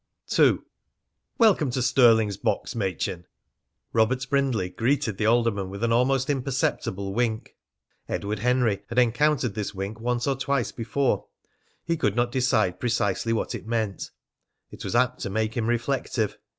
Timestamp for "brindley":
4.31-4.71